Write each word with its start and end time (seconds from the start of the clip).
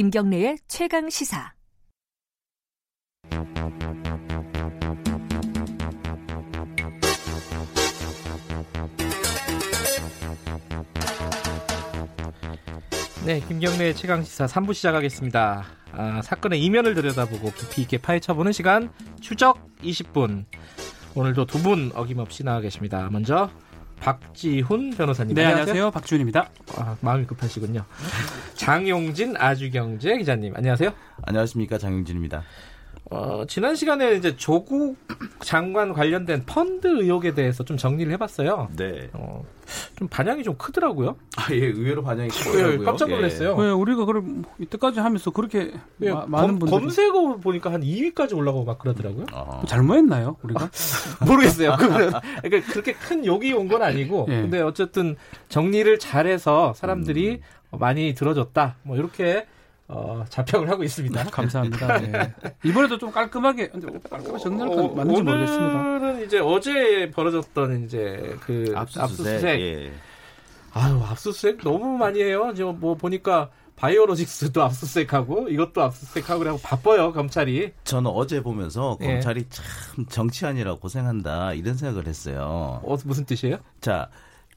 김경래의 0.00 0.56
최강 0.66 1.10
시사. 1.10 1.52
네, 13.24 13.40
김경래의 13.40 13.94
최강 13.94 14.22
시사 14.22 14.46
3부 14.46 14.72
시작하겠습니다. 14.74 15.64
아, 15.92 16.22
사건의 16.22 16.62
이면을 16.64 16.94
들여다보고 16.94 17.52
깊이 17.52 17.82
있게 17.82 17.98
파헤쳐보는 17.98 18.52
시간 18.52 18.90
추적 19.20 19.58
20분. 19.82 20.46
오늘도 21.14 21.44
두 21.46 21.58
분 21.58 21.90
어김없이 21.94 22.44
나와 22.44 22.60
계십니다. 22.60 23.08
먼저 23.10 23.50
박지훈 24.00 24.90
변호사님. 24.96 25.34
네, 25.34 25.42
안녕하세요. 25.44 25.72
안녕하세요. 25.72 25.90
박지훈입니다. 25.90 26.50
아, 26.76 26.96
마음이 27.00 27.26
급하시군요. 27.26 27.84
장용진 28.54 29.36
아주경제 29.36 30.16
기자님. 30.18 30.54
안녕하세요. 30.56 30.90
안녕하십니까. 31.22 31.78
장용진입니다. 31.78 32.42
어, 33.12 33.44
지난 33.48 33.74
시간에 33.74 34.14
이제 34.14 34.36
조국 34.36 34.96
장관 35.40 35.92
관련된 35.92 36.44
펀드 36.46 36.86
의혹에 36.86 37.34
대해서 37.34 37.64
좀 37.64 37.76
정리를 37.76 38.12
해봤어요. 38.12 38.68
네. 38.76 39.10
어, 39.14 39.44
좀 39.96 40.06
반향이 40.06 40.44
좀 40.44 40.54
크더라고요. 40.56 41.16
아, 41.36 41.48
예, 41.50 41.56
의외로 41.56 42.04
반향이 42.04 42.28
크더라고요. 42.28 42.84
깜짝 42.84 43.08
놀랐어요. 43.10 43.56
예. 43.58 43.62
왜 43.64 43.70
우리가 43.70 44.04
그럼 44.04 44.44
이때까지 44.60 45.00
하면서 45.00 45.32
그렇게 45.32 45.72
예, 46.02 46.12
마, 46.12 46.24
많은 46.26 46.60
분들 46.60 46.78
검색어 46.78 47.38
보니까 47.38 47.72
한 47.72 47.80
2위까지 47.82 48.36
올라가고 48.36 48.64
막 48.64 48.78
그러더라고요. 48.78 49.26
아. 49.32 49.62
잘못했나요, 49.66 50.36
우리가? 50.42 50.66
아, 50.66 50.70
모르겠어요. 51.26 51.76
그러니까 51.78 52.20
그렇게 52.72 52.92
큰 52.92 53.26
욕이 53.26 53.52
온 53.52 53.66
건 53.70 53.82
아니고, 53.82 54.26
예. 54.30 54.40
근데 54.42 54.60
어쨌든 54.60 55.16
정리를 55.48 55.98
잘해서 55.98 56.74
사람들이 56.74 57.40
음. 57.72 57.78
많이 57.78 58.14
들어줬다. 58.14 58.76
뭐 58.84 58.96
이렇게 58.96 59.46
어, 59.92 60.24
자평을 60.28 60.70
하고 60.70 60.84
있습니다. 60.84 61.24
감사합니다. 61.24 61.98
네. 61.98 62.32
이번에도 62.62 62.96
좀 62.96 63.10
깔끔하게, 63.10 63.70
깔끔하게 64.08 64.38
정리할 64.38 64.68
건 64.68 64.94
맞는지 64.94 65.22
모르겠습니다. 65.22 65.80
오늘은 65.80 66.24
이제 66.24 66.38
어제 66.38 67.10
벌어졌던 67.10 67.84
이제 67.84 68.36
그 68.40 68.72
압수수색. 68.76 69.02
압수수색. 69.02 69.60
예. 69.60 69.92
아유, 70.72 71.02
압수수색 71.02 71.58
너무 71.64 71.98
많이 71.98 72.22
해요. 72.22 72.52
지금 72.54 72.78
뭐 72.78 72.94
보니까 72.94 73.50
바이오로직스도 73.74 74.62
압수수색하고 74.62 75.48
이것도 75.48 75.82
압수수색하고 75.82 76.38
그래고 76.38 76.58
바빠요 76.62 77.12
검찰이. 77.12 77.72
저는 77.82 78.12
어제 78.14 78.42
보면서 78.42 78.96
예. 79.00 79.06
검찰이 79.06 79.46
참 79.48 79.64
정치하느라 80.08 80.76
고생한다 80.76 81.54
이런 81.54 81.76
생각을 81.76 82.06
했어요. 82.06 82.80
어, 82.84 82.96
무슨 83.04 83.24
뜻이에요? 83.24 83.56
자 83.80 84.08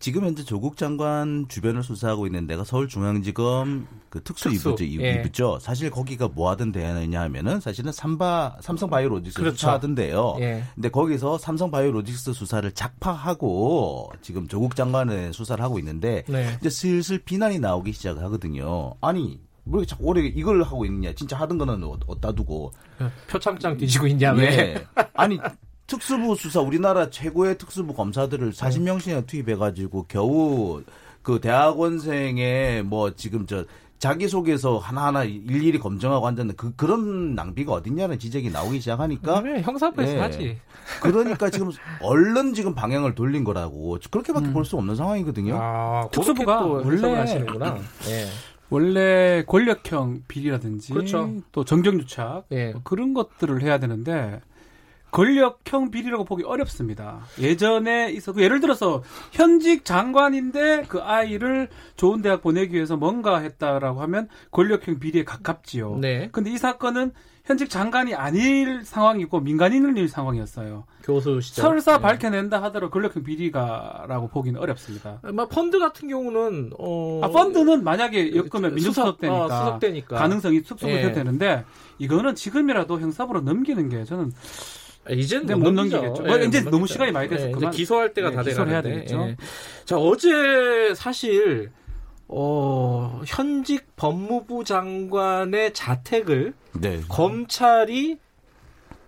지금 0.04 0.26
현재 0.26 0.44
조국 0.44 0.76
장관 0.76 1.46
주변을 1.48 1.82
수사하고 1.82 2.26
있는 2.26 2.46
데가 2.46 2.66
서울중앙지검 2.66 3.88
그 4.10 4.22
특수, 4.22 4.50
특수. 4.50 4.72
이부죠. 4.72 5.02
예. 5.02 5.14
이부죠. 5.14 5.60
사실 5.62 5.90
거기가 5.90 6.28
뭐 6.28 6.50
하던 6.50 6.74
데냐 6.74 7.22
하면은 7.22 7.62
사실은 7.62 7.94
삼바 7.94 8.58
삼성 8.60 8.90
바이오로직스 8.90 9.40
그렇죠. 9.40 9.56
수사하던데요. 9.56 10.36
예. 10.42 10.66
근데 10.76 10.90
거기서 10.90 11.38
삼성 11.38 11.72
바이오로직스 11.72 12.34
수사를 12.34 12.70
작파하고 12.74 14.12
지금 14.22 14.50
조국 14.50 14.76
장관의 14.76 15.32
수사를 15.32 15.64
하고 15.64 15.80
있는데 15.80 16.26
네. 16.28 16.58
이제 16.60 16.70
슬슬 16.70 17.20
비난이 17.20 17.60
나오기 17.60 17.94
시작하거든요. 17.94 18.96
아니 19.00 19.40
뭐 19.64 19.82
이렇게 19.82 19.96
오래 20.04 20.22
이걸 20.26 20.64
하고 20.64 20.84
있느냐. 20.84 21.14
진짜 21.14 21.38
하던 21.38 21.58
거는 21.58 21.82
어디다 21.82 22.34
두고 22.34 22.74
표창장 23.30 23.78
뒤지고 23.78 24.08
있냐 24.08 24.34
왜? 24.34 24.44
예. 24.48 24.86
아니 25.14 25.40
특수부 25.94 26.36
수사 26.36 26.60
우리나라 26.60 27.12
최고의 27.12 27.60
특수부 27.60 27.94
검사들을 27.94 28.52
40명씩이나 28.52 29.28
투입해가지고 29.28 30.06
겨우 30.08 30.82
그 31.22 31.40
대학원생의 31.40 32.84
뭐 32.84 33.14
지금 33.16 33.46
저 33.46 33.64
자기소개서 34.00 34.80
하나하나 34.80 35.24
일일이 35.24 35.78
검증하고 35.78 36.28
앉았는 36.28 36.56
그, 36.58 36.76
그런 36.76 37.36
낭비가 37.36 37.74
어딨냐는 37.74 38.18
지적이 38.18 38.50
나오기 38.50 38.80
시작하니까. 38.80 39.42
네, 39.42 39.62
형사부에서 39.62 40.14
네. 40.14 40.20
하지. 40.20 40.60
그러니까 41.00 41.50
지금 41.50 41.70
얼른 42.02 42.54
지금 42.54 42.74
방향을 42.74 43.16
돌린 43.16 43.46
거라고. 43.46 44.00
그렇게밖에 44.12 44.48
음. 44.48 44.54
볼수 44.54 44.76
없는 44.76 44.96
상황이거든요. 44.96 45.58
아, 45.58 46.10
특수부가 46.12 46.66
원래 46.66 47.14
하시는구나. 47.14 47.76
네. 47.76 48.26
원래 48.70 49.44
권력형 49.46 50.24
비리라든지 50.28 50.92
그렇죠. 50.92 51.32
또 51.52 51.64
정경유착 51.64 52.48
네. 52.50 52.72
뭐 52.72 52.82
그런 52.84 53.14
것들을 53.14 53.62
해야 53.62 53.78
되는데 53.78 54.42
권력형 55.14 55.92
비리라고 55.92 56.26
보기 56.26 56.44
어렵습니다. 56.44 57.20
예전에 57.40 58.12
있어 58.12 58.34
그 58.34 58.42
예를 58.42 58.60
들어서 58.60 59.04
현직 59.32 59.86
장관인데 59.86 60.86
그 60.90 61.02
아이를 61.02 61.70
좋은 61.96 62.24
대학 62.24 62.42
보내기 62.42 62.74
위해서 62.74 62.98
뭔가 62.98 63.38
했다라고 63.38 64.02
하면 64.02 64.28
권력형 64.52 65.00
비리에 65.00 65.24
가깝지요. 65.24 66.00
네. 66.02 66.30
근데 66.32 66.50
이 66.52 66.58
사건은 66.58 67.12
현직 67.46 67.70
장관이 67.70 68.16
아닐 68.16 68.84
상황이고 68.86 69.42
민간인일 69.42 70.08
상황이었어요. 70.08 70.86
교수 71.04 71.42
시절. 71.42 71.62
설사 71.62 71.98
네. 71.98 72.02
밝혀낸다 72.02 72.64
하더라도 72.64 72.90
권력형 72.90 73.24
비리가라고 73.24 74.30
보기는 74.30 74.60
어렵습니다. 74.60 75.20
뭐 75.32 75.48
펀드 75.48 75.78
같은 75.78 76.08
경우는 76.08 76.72
어... 76.80 77.22
아, 77.22 77.28
펀드는 77.28 77.84
만약에 77.84 78.36
엮으면 78.36 78.74
민주수석되니까 78.74 79.46
어, 79.46 79.50
수석되니까 79.50 80.16
가능성이 80.16 80.62
숙성이 80.62 80.94
예. 80.94 81.12
되는데 81.12 81.66
이거는 82.00 82.34
지금이라도 82.34 83.00
형사부로 83.00 83.42
넘기는 83.42 83.88
게 83.90 84.06
저는 84.06 84.32
이제는 85.10 85.60
못, 85.60 85.66
못 85.66 85.72
넘기겠죠. 85.72 86.24
뭐, 86.24 86.38
네, 86.38 86.46
이제 86.46 86.62
너무 86.62 86.88
시간이 86.88 87.12
많이 87.12 87.28
돼서 87.28 87.46
네, 87.46 87.52
그만 87.52 87.72
기소할 87.72 88.14
때가 88.14 88.30
네, 88.30 88.36
다 88.36 88.44
돼가는데. 88.44 89.06
네. 89.06 89.36
자 89.86 89.98
어제 89.98 90.94
사실 90.96 91.72
어, 92.28 93.22
현직 93.26 93.96
법무부 93.96 94.64
장관의 94.64 95.74
자택을 95.74 96.54
네. 96.74 97.02
검찰이 97.10 98.18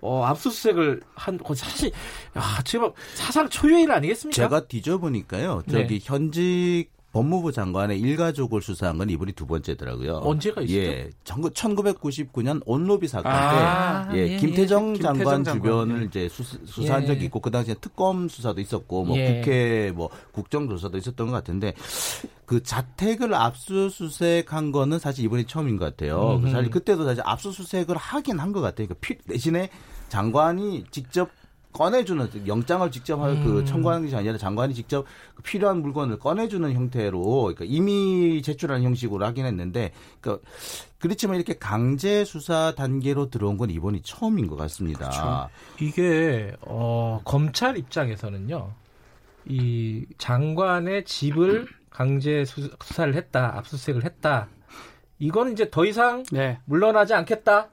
어, 0.02 0.24
압수수색을 0.24 1.02
한, 1.16 1.40
사실, 1.56 1.92
아, 2.36 2.62
지금 2.64 2.92
사상 3.16 3.50
초유의 3.50 3.84
일 3.84 3.92
아니겠습니까? 3.92 4.36
제가 4.36 4.68
뒤져보니까요. 4.68 5.64
저기 5.68 6.00
네. 6.00 6.00
현직 6.04 6.90
법무부 7.16 7.54
장관의 7.54 7.98
일가족을 8.02 8.62
수사한 8.62 8.98
건 8.98 9.10
이번이 9.10 9.32
두 9.32 9.48
번째더라고요. 9.48 10.18
언제가 10.18 10.62
있어요? 10.62 10.78
예, 10.82 11.10
1999년 11.24 12.62
온로비 12.66 13.08
사건 13.08 13.32
아, 13.32 14.10
때 14.10 14.18
예, 14.18 14.34
예, 14.34 14.38
김태정, 14.38 14.98
예. 14.98 15.00
장관, 15.02 15.44
김태정 15.44 15.56
주변을 15.56 16.02
예. 16.02 16.06
이제 16.08 16.28
수, 16.28 16.44
사한 16.86 17.04
예. 17.04 17.08
적이 17.08 17.26
있고 17.26 17.40
그 17.40 17.52
당시에 17.52 17.76
특검 17.80 18.28
수사도 18.28 18.60
있었고 18.60 19.06
뭐 19.06 19.18
예. 19.18 19.36
국회 19.40 19.94
뭐 19.96 20.10
국정조사도 20.34 20.98
있었던 20.98 21.28
것 21.28 21.32
같은데 21.32 21.74
그 22.46 22.62
자택을 22.62 23.34
압수수색한 23.34 24.74
거는 24.74 25.00
사실 25.00 25.24
이번이 25.24 25.46
처음인 25.46 25.78
것 25.78 25.86
같아요. 25.86 26.42
음. 26.44 26.52
사실 26.52 26.70
그때도 26.70 27.06
사실 27.06 27.24
압수수색을 27.26 27.96
하긴 27.96 28.40
한 28.40 28.52
것 28.52 28.62
같아요. 28.62 28.88
그 28.88 28.96
대신에 29.28 29.70
장관이 30.10 30.86
직접 30.92 31.30
꺼내주는 31.76 32.48
영장을 32.48 32.90
직접 32.90 33.18
그 33.18 33.32
음. 33.32 33.44
그 33.44 33.66
청구하는 33.66 34.04
것이 34.04 34.16
아니라 34.16 34.38
장관이 34.38 34.74
직접 34.74 35.06
그 35.36 35.44
필요한 35.44 35.82
물건을 35.82 36.20
꺼내주는 36.20 36.72
형태로 36.72 37.22
그러니까 37.22 37.66
이미 37.68 38.42
제출하는 38.42 38.84
형식으로 38.84 39.26
하긴 39.26 39.46
했는데 39.46 39.92
그러니까 40.22 40.48
그렇지만 41.00 41.36
이렇게 41.36 41.54
강제 41.56 42.24
수사 42.24 42.74
단계로 42.76 43.30
들어온 43.30 43.58
건 43.58 43.70
이번이 43.70 44.04
처음인 44.04 44.48
것 44.48 44.56
같습니다. 44.56 45.10
그렇죠. 45.10 45.86
이게 45.86 46.56
어, 46.62 47.20
검찰 47.26 47.78
입장에서는요, 47.78 48.72
이 49.46 50.06
장관의 50.18 51.04
집을 51.04 51.68
강제 51.90 52.46
수사를 52.46 53.14
했다, 53.16 53.58
압수수색을 53.58 54.06
했다. 54.06 54.48
이거는 55.20 55.52
이제 55.52 55.70
더 55.70 55.86
이상 55.86 56.24
네. 56.32 56.58
물러나지 56.66 57.14
않겠다. 57.14 57.70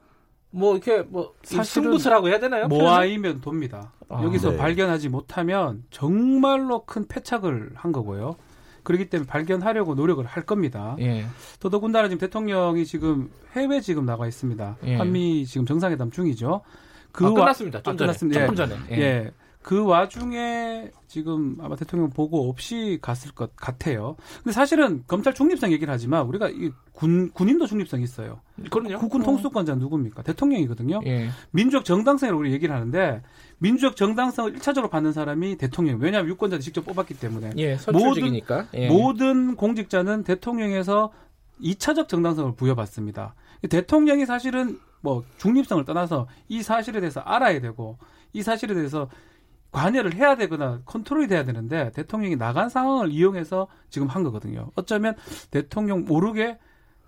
뭐 0.55 0.73
이렇게 0.75 1.01
뭐 1.01 1.33
승부수라고 1.43 2.29
해야 2.29 2.39
되나요? 2.39 2.67
모아이면 2.67 3.41
돕니다. 3.41 3.91
아, 4.07 4.23
여기서 4.23 4.51
네. 4.51 4.57
발견하지 4.57 5.09
못하면 5.09 5.83
정말로 5.89 6.85
큰 6.85 7.07
패착을 7.07 7.71
한 7.73 7.91
거고요. 7.91 8.35
그렇기 8.83 9.09
때문에 9.09 9.27
발견하려고 9.27 9.95
노력을 9.95 10.23
할 10.23 10.45
겁니다. 10.45 10.95
예. 10.99 11.25
더더군다나 11.59 12.07
지금 12.07 12.19
대통령이 12.19 12.85
지금 12.85 13.31
해외 13.53 13.81
지금 13.81 14.05
나가 14.05 14.27
있습니다. 14.27 14.77
예. 14.85 14.95
한미 14.97 15.45
지금 15.47 15.65
정상회담 15.65 16.11
중이죠. 16.11 16.61
그 17.11 17.25
아, 17.25 17.29
끝났습니다. 17.31 17.81
좀 17.81 17.93
아, 17.93 17.97
전에. 17.97 18.07
끝났습니다. 18.07 18.39
조금 18.41 18.55
전에. 18.55 18.75
예. 18.91 18.97
예. 18.97 19.31
그 19.63 19.83
와중에 19.85 20.91
지금 21.07 21.55
아마 21.61 21.75
대통령 21.75 22.09
보고 22.09 22.49
없이 22.49 22.99
갔을 23.01 23.31
것 23.31 23.55
같아요. 23.55 24.17
근데 24.43 24.51
사실은 24.51 25.03
검찰 25.07 25.33
중립성 25.33 25.71
얘기를 25.71 25.91
하지만 25.91 26.25
우리가 26.27 26.49
이 26.49 26.71
군, 26.91 27.31
군인도 27.31 27.65
중립성이 27.65 28.03
있어요. 28.03 28.41
그럼요. 28.69 28.99
국군 28.99 29.21
어. 29.21 29.25
통수권자 29.25 29.75
누굽니까? 29.75 30.21
대통령이거든요. 30.23 30.99
예. 31.05 31.29
민주적 31.51 31.85
정당성이라고 31.85 32.39
우리 32.41 32.51
얘기를 32.51 32.75
하는데 32.75 33.23
민주적 33.59 33.95
정당성을 33.95 34.53
1차적으로 34.53 34.89
받는 34.89 35.13
사람이 35.13 35.57
대통령. 35.57 35.99
왜냐하면 35.99 36.29
유권자들이 36.31 36.63
직접 36.63 36.85
뽑았기 36.85 37.15
때문에. 37.15 37.51
예, 37.57 37.77
모든, 37.91 38.41
예. 38.73 38.89
모든 38.89 39.55
공직자는 39.55 40.23
대통령에서 40.23 41.11
2차적 41.61 42.09
정당성을 42.09 42.55
부여받습니다. 42.55 43.35
대통령이 43.69 44.25
사실은 44.25 44.77
뭐 44.99 45.23
중립성을 45.37 45.83
떠나서 45.85 46.27
이 46.49 46.63
사실에 46.63 46.99
대해서 46.99 47.21
알아야 47.21 47.61
되고 47.61 47.97
이 48.33 48.41
사실에 48.41 48.73
대해서 48.73 49.09
관여를 49.73 50.13
해야 50.13 50.35
되거나 50.35 50.81
컨트롤이 50.85 51.27
돼야 51.27 51.43
되는데 51.43 51.91
대통령이 51.91 52.37
나간 52.37 52.69
상황을 52.69 53.09
이용해서 53.11 53.67
지금 53.89 54.07
한 54.07 54.23
거거든요. 54.23 54.69
어쩌면 54.75 55.15
대통령 55.51 56.05
모르게 56.05 56.57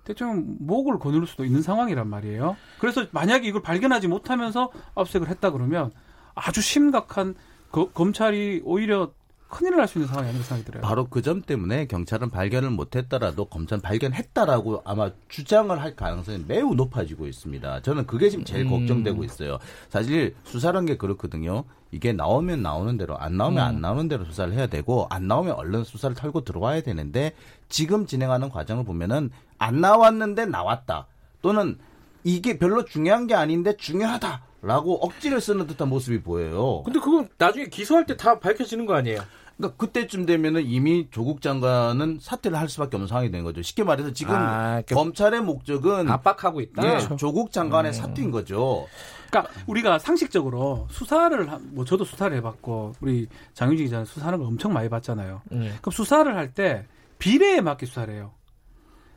대통령 0.03 0.57
목을 0.59 0.99
거누를 0.99 1.27
수도 1.27 1.45
있는 1.45 1.61
상황이란 1.61 2.09
말이에요. 2.09 2.57
그래서 2.79 3.05
만약에 3.11 3.47
이걸 3.47 3.61
발견하지 3.61 4.07
못하면서 4.07 4.71
압수색을 4.95 5.29
했다 5.29 5.51
그러면 5.51 5.91
아주 6.33 6.61
심각한 6.61 7.35
거, 7.71 7.89
검찰이 7.89 8.61
오히려 8.65 9.11
큰일을 9.55 9.79
할수 9.79 9.97
있는 9.99 10.07
상황이 10.09 10.27
아닌가 10.29 10.45
생각이 10.45 10.65
들어요. 10.65 10.81
바로 10.81 11.07
그 11.07 11.21
점 11.21 11.41
때문에 11.41 11.85
경찰은 11.87 12.29
발견을 12.29 12.69
못했더라도 12.71 13.45
검찰은 13.45 13.81
발견했다라고 13.81 14.81
아마 14.85 15.11
주장을 15.29 15.81
할 15.81 15.95
가능성이 15.95 16.43
매우 16.47 16.75
높아지고 16.75 17.25
있습니다. 17.27 17.81
저는 17.81 18.05
그게 18.05 18.29
지금 18.29 18.43
제일 18.45 18.65
음. 18.65 18.69
걱정되고 18.71 19.23
있어요. 19.23 19.57
사실 19.89 20.35
수사란 20.43 20.85
게 20.85 20.97
그렇거든요. 20.97 21.63
이게 21.91 22.11
나오면 22.11 22.61
나오는 22.61 22.97
대로 22.97 23.17
안 23.17 23.37
나오면 23.37 23.63
음. 23.63 23.67
안 23.67 23.81
나오는 23.81 24.07
대로 24.09 24.25
수사를 24.25 24.53
해야 24.53 24.67
되고 24.67 25.07
안 25.09 25.27
나오면 25.27 25.53
얼른 25.53 25.83
수사를 25.85 26.15
털고 26.15 26.43
들어와야 26.43 26.81
되는데 26.81 27.33
지금 27.69 28.05
진행하는 28.05 28.49
과정을 28.49 28.83
보면은 28.83 29.29
안 29.57 29.79
나왔는데 29.79 30.45
나왔다 30.47 31.07
또는 31.41 31.77
이게 32.23 32.57
별로 32.57 32.83
중요한 32.85 33.27
게 33.27 33.35
아닌데 33.35 33.77
중요하다. 33.77 34.43
라고 34.61 34.95
억지를 35.05 35.41
쓰는 35.41 35.67
듯한 35.67 35.89
모습이 35.89 36.23
보여요. 36.23 36.81
근데 36.83 36.99
그건 36.99 37.29
나중에 37.37 37.67
기소할 37.67 38.07
때 38.07 38.17
다 38.17 38.39
밝혀지는 38.39 38.87
거 38.87 38.95
아니에요? 38.95 39.19
그러니까 39.57 39.77
그때쯤 39.77 40.25
되면은 40.25 40.65
이미 40.65 41.07
조국 41.11 41.41
장관은 41.41 42.19
사퇴를 42.21 42.57
할 42.59 42.67
수밖에 42.67 42.97
없는 42.97 43.07
상황이 43.07 43.31
된 43.31 43.43
거죠. 43.43 43.61
쉽게 43.61 43.83
말해서 43.83 44.11
지금 44.11 44.35
아, 44.35 44.81
그 44.85 44.93
검찰의 44.95 45.41
목적은 45.41 46.09
압박하고 46.09 46.59
있다. 46.61 46.83
예, 46.83 46.87
그렇죠. 46.97 47.15
조국 47.15 47.51
장관의 47.51 47.91
음. 47.91 47.93
사퇴인 47.93 48.31
거죠. 48.31 48.87
그러니까 49.29 49.53
우리가 49.67 49.97
상식적으로 49.99 50.87
수사를 50.91 51.47
뭐 51.71 51.85
저도 51.85 52.03
수사를 52.03 52.35
해봤고 52.37 52.95
우리 53.01 53.27
장윤지 53.53 53.83
기자는 53.83 54.05
수사하는 54.05 54.39
걸 54.39 54.47
엄청 54.47 54.73
많이 54.73 54.89
봤잖아요. 54.89 55.41
음. 55.53 55.77
그럼 55.81 55.91
수사를 55.91 56.33
할 56.35 56.53
때 56.53 56.85
비례에 57.17 57.61
맞게 57.61 57.85
수사를 57.85 58.13
해요. 58.13 58.33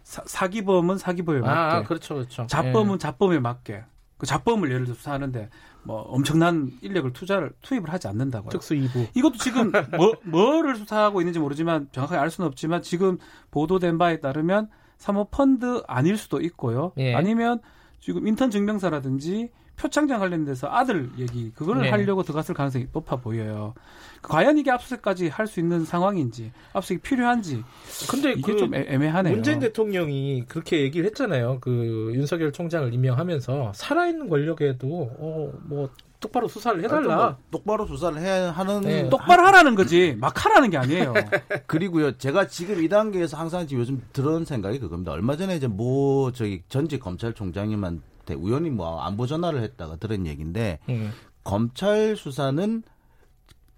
사, 0.05 0.49
기범은 0.49 0.97
사기범에 0.99 1.41
아, 1.41 1.43
맞게. 1.43 1.77
아, 1.77 1.83
그렇죠, 1.83 2.15
그렇죠. 2.15 2.47
자범은 2.49 2.95
예. 2.95 2.99
자범에 2.99 3.39
맞게. 3.41 3.85
그 4.17 4.27
자범을 4.27 4.71
예를 4.71 4.85
들어 4.87 4.95
수사하는데 4.97 5.51
뭐 5.83 6.03
엄청난 6.03 6.71
인력을 6.83 7.13
투자를 7.13 7.53
투입을 7.63 7.93
하지 7.93 8.09
않는다고요. 8.09 8.51
특수 8.51 8.75
2부. 8.75 9.09
이것도 9.15 9.39
지금 9.39 9.73
뭐 9.97 10.15
뭐를 10.25 10.77
수사하고 10.77 11.21
있는지 11.21 11.39
모르지만 11.39 11.89
정확하게 11.93 12.21
알 12.21 12.31
수는 12.31 12.49
없지만 12.49 12.83
지금 12.83 13.19
보도된 13.51 13.99
바에 13.99 14.21
따르면 14.21 14.69
사모 14.99 15.27
펀드 15.31 15.83
아닐 15.87 16.17
수도 16.17 16.41
있고요. 16.41 16.93
예. 16.99 17.15
아니면 17.15 17.61
지금 18.01 18.27
인턴 18.27 18.51
증명서라든지 18.51 19.51
표창장 19.79 20.19
관련돼서 20.21 20.69
아들 20.71 21.11
얘기 21.19 21.53
그거를 21.55 21.83
네. 21.83 21.91
하려고 21.91 22.23
들어갔을 22.23 22.55
가능성이 22.55 22.89
높아 22.93 23.17
보여요. 23.17 23.75
과연 24.23 24.59
이게 24.59 24.71
압수수색까지 24.73 25.29
할 25.29 25.47
수 25.47 25.61
있는 25.61 25.85
상황인지 25.85 26.53
압수수색이 26.73 27.01
필요한지 27.03 27.63
근데 28.11 28.33
이게 28.33 28.53
그 28.53 28.59
좀 28.59 28.75
애매하네요. 28.75 29.33
문재인 29.35 29.61
대통령이 29.61 30.45
그렇게 30.49 30.81
얘기를 30.83 31.07
했잖아요. 31.07 31.59
그 31.61 32.11
윤석열 32.15 32.53
총장을 32.53 32.93
임명하면서 32.93 33.73
살아있는 33.75 34.29
권력에도 34.29 34.87
어뭐 35.19 35.91
똑바로 36.21 36.49
수사를 36.49 36.83
해달라. 36.83 37.17
뭐 37.17 37.37
똑바로 37.53 37.87
수사를 37.87 38.19
해야 38.21 38.51
하는. 38.51 38.81
네. 38.81 39.09
똑바로 39.09 39.47
하라는 39.47 39.77
거지. 39.77 40.17
막 40.19 40.45
하라는 40.45 40.69
게 40.71 40.77
아니에요. 40.77 41.15
그리고요, 41.69 42.19
제가 42.19 42.49
지금 42.49 42.83
이 42.83 42.89
단계에서 42.89 43.37
항상 43.37 43.69
지금 43.69 43.83
요즘 43.83 44.03
들은 44.13 44.45
생각이 44.45 44.81
그겁니다. 44.81 45.13
얼마 45.13 45.37
전에 45.37 45.55
이제 45.55 45.69
뭐 45.69 46.33
저기 46.33 46.63
전직 46.69 46.99
검찰총장님한 46.99 48.03
테 48.29 48.35
우연히 48.35 48.69
뭐 48.69 49.01
안보 49.01 49.27
전화를 49.27 49.63
했다가 49.63 49.97
들은 49.97 50.27
얘기인데 50.27 50.81
음. 50.91 51.13
검찰 51.45 52.15
수사는 52.15 52.83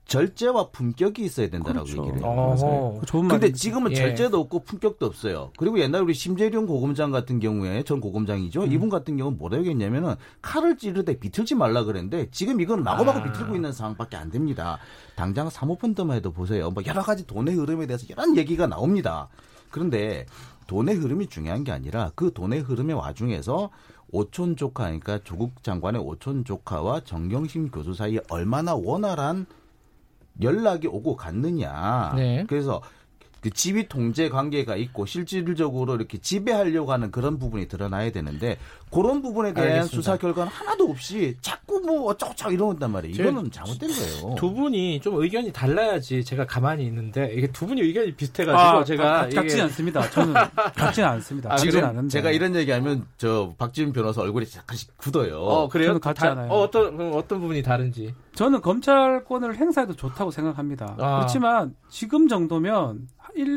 절제와 0.07 0.71
품격이 0.71 1.23
있어야 1.23 1.49
된다라고 1.51 1.87
그렇죠. 1.87 2.03
얘기를 2.03 2.19
해요. 2.19 2.27
어, 2.27 3.01
좋은 3.07 3.29
근데 3.29 3.53
지금은 3.53 3.93
예. 3.93 3.95
절제도 3.95 4.41
없고 4.41 4.65
품격도 4.65 5.07
없어요. 5.07 5.53
그리고 5.57 5.79
옛날 5.79 6.03
우리 6.03 6.15
심재룡 6.15 6.67
고검장 6.67 7.13
같은 7.13 7.39
경우에 7.39 7.85
전 7.85 8.01
고검장이죠. 8.01 8.65
음. 8.65 8.73
이분 8.73 8.89
같은 8.89 9.17
경우는 9.17 9.39
뭐라 9.39 9.59
얘기했냐면은 9.59 10.17
칼을 10.43 10.79
찌르되 10.79 11.21
비틀지 11.21 11.55
말라 11.55 11.85
그랬는데 11.85 12.27
지금 12.33 12.61
이건 12.61 12.83
마구마구 12.83 13.21
아. 13.21 13.23
비틀고 13.23 13.55
있는 13.55 13.71
상황밖에 13.71 14.17
안 14.17 14.33
됩니다. 14.33 14.79
당장 15.15 15.49
사모펀드만 15.49 16.17
해도 16.17 16.33
보세요. 16.33 16.73
뭐 16.73 16.83
여러 16.87 17.03
가지 17.03 17.25
돈의 17.25 17.55
흐름에 17.55 17.87
대해서 17.87 18.05
여러 18.11 18.35
얘기가 18.35 18.67
나옵니다. 18.67 19.29
그런데 19.71 20.27
돈의 20.71 20.95
흐름이 20.95 21.27
중요한 21.27 21.65
게 21.65 21.73
아니라 21.73 22.13
그 22.15 22.33
돈의 22.33 22.61
흐름의 22.61 22.95
와중에서 22.95 23.71
오촌 24.13 24.55
조카, 24.55 24.85
그러니까 24.85 25.19
조국 25.25 25.65
장관의 25.65 26.01
오촌 26.01 26.45
조카와 26.45 27.01
정경심 27.01 27.73
교수 27.73 27.93
사이에 27.93 28.21
얼마나 28.31 28.77
원활한 28.77 29.47
연락이 30.41 30.87
오고 30.87 31.17
갔느냐. 31.17 32.13
네. 32.15 32.45
그래서 32.49 32.81
그 33.41 33.51
지휘 33.51 33.89
통제 33.89 34.29
관계가 34.29 34.77
있고 34.77 35.07
실질적으로 35.07 35.95
이렇게 35.95 36.19
지배하려고 36.19 36.93
하는 36.93 37.11
그런 37.11 37.39
부분이 37.39 37.69
드러나야 37.69 38.11
되는데 38.11 38.59
그런 38.91 39.23
부분에 39.23 39.55
대한 39.55 39.71
알겠습니다. 39.71 39.97
수사 39.97 40.17
결과는 40.17 40.51
하나도 40.51 40.91
없이 40.91 41.37
자꾸 41.41 41.81
뭐 41.81 42.11
어쩌고저쩌고 42.11 42.53
이러는단 42.53 42.91
말이에요. 42.91 43.15
이거는 43.15 43.51
잘못된 43.51 43.91
거예요. 43.91 44.35
두 44.37 44.53
분이 44.53 45.01
좀 45.01 45.21
의견이 45.21 45.53
달라야지 45.53 46.25
제가 46.25 46.47
가만히 46.47 46.85
있는데 46.87 47.33
이게 47.35 47.47
두 47.47 47.67
분이 47.67 47.81
의견이 47.81 48.15
비슷해가지고 48.15 48.59
아, 48.59 48.85
제가 48.85 49.29
같지 49.29 49.55
이게... 49.55 49.63
않습니다. 49.63 50.11
저는 50.11 50.35
같지 50.75 51.03
않습니다. 51.03 51.53
아, 51.53 51.57
지금 51.57 51.85
않은데. 51.85 52.09
제가 52.09 52.31
이런 52.31 52.55
얘기하면 52.57 53.07
저 53.17 53.55
박지훈 53.59 53.93
변호사 53.93 54.23
얼굴이 54.23 54.47
약간씩 54.57 54.97
굳어요. 54.97 55.39
어 55.39 55.69
그래요? 55.69 55.99
같지 55.99 56.21
다, 56.21 56.33
않아요. 56.33 56.51
어, 56.51 56.63
어떤 56.63 57.13
어떤 57.15 57.41
부분이 57.41 57.63
다른지. 57.63 58.15
저는 58.35 58.61
검찰권을 58.61 59.57
행사해도 59.57 59.95
좋다고 59.97 60.31
생각합니다. 60.31 60.95
아. 60.99 61.19
그렇지만 61.19 61.75
지금 61.89 62.29
정도면 62.29 63.09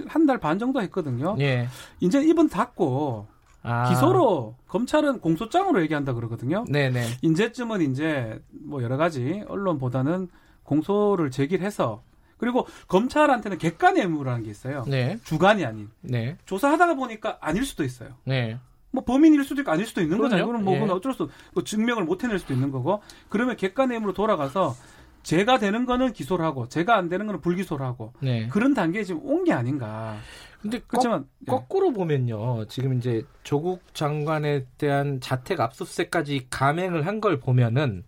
한 0.07 0.25
달 0.25 0.37
반 0.39 0.59
정도 0.59 0.81
했거든요. 0.81 1.35
예. 1.39 1.67
이제 1.99 2.21
입은 2.23 2.49
닫고 2.49 3.27
아. 3.63 3.89
기소로 3.89 4.55
검찰은 4.67 5.19
공소장으로 5.19 5.81
얘기한다 5.83 6.13
그러거든요. 6.13 6.65
네네. 6.69 7.05
이제쯤은 7.21 7.81
이제 7.91 8.41
뭐 8.51 8.83
여러 8.83 8.97
가지 8.97 9.43
언론보다는 9.47 10.27
공소를 10.63 11.31
제기해서 11.31 12.03
그리고 12.37 12.67
검찰한테는 12.87 13.57
객관의 13.57 14.03
의무라는 14.03 14.43
게 14.43 14.51
있어요. 14.51 14.83
네. 14.87 15.17
주관이 15.23 15.65
아닌. 15.65 15.89
네. 16.01 16.37
조사하다가 16.45 16.95
보니까 16.95 17.37
아닐 17.41 17.63
수도 17.65 17.83
있어요. 17.85 18.09
네. 18.25 18.59
뭐 18.94 19.04
범인일 19.04 19.44
수도 19.44 19.62
있고 19.62 19.72
아닐 19.72 19.86
수도 19.88 20.01
있는 20.01 20.19
거잖아요. 20.19 20.45
그럼 20.48 20.63
뭐 20.63 20.75
예. 20.75 20.80
어쩔 20.81 21.13
수, 21.13 21.28
뭐 21.54 21.63
증명을 21.63 22.04
못 22.06 22.24
해낼 22.24 22.38
수도 22.38 22.54
있는 22.54 22.69
거고. 22.71 23.02
그러면 23.28 23.57
객관의 23.57 23.95
의무로 23.95 24.14
돌아가서 24.14 24.76
제가 25.23 25.57
되는 25.57 25.85
거는 25.85 26.14
기소를 26.14 26.45
하고 26.45 26.68
제가 26.68 26.95
안 26.95 27.09
되는 27.09 27.26
거는 27.26 27.42
불기소를 27.42 27.83
하고 27.85 28.14
네. 28.19 28.47
그런 28.50 28.73
단계에 28.76 29.04
지금 29.04 29.21
온 29.23 29.44
게 29.44 29.52
아닌가. 29.52 30.18
근데 30.62 30.80
그렇지만 30.88 31.26
거, 31.47 31.66
꾸로 31.66 31.92
보면요. 31.92 32.66
지금 32.68 32.94
이제 32.97 33.26
조국 33.44 33.81
장관에 33.95 34.66
대한 34.78 35.19
자택 35.21 35.59
압수수색까지 35.59 36.47
감행을 36.52 37.06
한 37.07 37.19
걸 37.19 37.40
보면은 37.40 38.04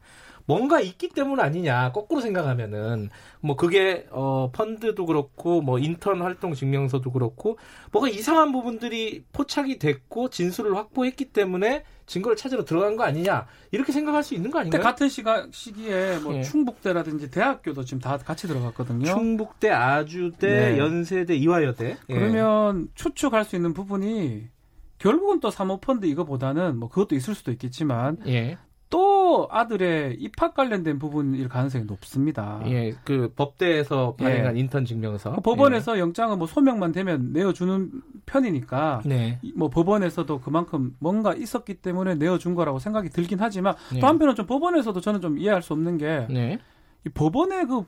뭔가 0.46 0.80
있기 0.80 1.10
때문 1.10 1.40
아니냐 1.40 1.92
거꾸로 1.92 2.22
생각하면은 2.22 3.10
뭐 3.42 3.56
그게 3.56 4.08
어 4.12 4.50
펀드도 4.52 5.06
그렇고 5.06 5.62
뭐 5.62 5.80
인턴 5.80 6.22
활동 6.22 6.54
증명서도 6.54 7.12
그렇고 7.12 7.58
뭐가 7.92 8.10
이상한 8.10 8.52
부분들이 8.52 9.24
포착이 9.34 9.80
됐고 9.80 10.30
진술을 10.30 10.76
확보했기 10.76 11.26
때문에 11.26 11.84
증거를 12.06 12.38
찾으러 12.38 12.66
들어간 12.66 12.96
거 12.96 13.04
아니냐 13.04 13.48
이렇게 13.72 13.92
생각할 13.92 14.24
수 14.24 14.36
있는 14.36 14.52
거 14.52 14.60
아닌가요? 14.60 14.82
같은 14.82 15.10
시가, 15.10 15.48
시기에 15.52 16.20
뭐 16.20 16.36
예. 16.36 16.44
충북대라든지 16.44 17.32
대학교도 17.32 17.84
지금 17.84 18.00
다 18.00 18.18
같이 18.18 18.48
들어갔거든요. 18.48 19.06
충북대, 19.06 19.72
아주대, 19.72 20.48
네. 20.48 20.78
연세대, 20.78 21.36
이화여대. 21.36 21.98
예. 22.10 22.14
그러면 22.14 22.90
추측할 22.94 23.44
수 23.44 23.56
있는 23.56 23.74
부분이 23.74 24.50
결국은 24.98 25.40
또 25.40 25.50
사모펀드 25.50 26.06
이거보다는 26.06 26.78
뭐 26.78 26.90
그것도 26.90 27.16
있을 27.16 27.36
수도 27.36 27.52
있겠지만 27.52 28.18
예. 28.28 28.58
또 28.90 29.48
아들의 29.52 30.18
입학 30.20 30.54
관련된 30.54 31.00
부분일 31.00 31.50
가능성이 31.50 31.86
높습니다. 31.86 32.62
예, 32.66 32.96
그 33.04 33.34
법대에서 33.36 34.16
발행한 34.16 34.56
예. 34.56 34.60
인턴 34.60 34.86
증명서. 34.86 35.36
그 35.36 35.42
법원에서 35.42 35.96
예. 35.96 36.00
영장은 36.00 36.38
뭐 36.38 36.48
소명만 36.48 36.92
되면 36.92 37.34
내어주는 37.34 37.92
편이니까, 38.26 39.02
네. 39.06 39.40
뭐 39.56 39.70
법원에서도 39.70 40.40
그만큼 40.42 40.96
뭔가 41.00 41.34
있었기 41.34 41.76
때문에 41.76 42.16
내어준 42.16 42.56
거라고 42.56 42.80
생각이 42.80 43.10
들긴 43.10 43.40
하지만 43.42 43.76
네. 43.92 44.00
또 44.00 44.08
한편은 44.08 44.36
좀 44.36 44.46
법원에서도 44.46 45.02
저는 45.02 45.22
좀 45.22 45.38
이해할 45.40 45.62
수 45.62 45.74
없는 45.74 45.98
게, 45.98 46.28
네. 46.30 46.60
이 47.06 47.10
법원의 47.10 47.66
그, 47.68 47.86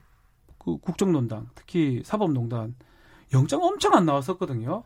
그 0.57 0.77
국정농단, 0.79 1.47
특히 1.55 2.01
사법농단 2.03 2.75
영장 3.33 3.63
엄청 3.63 3.93
안 3.93 4.05
나왔었거든요. 4.05 4.83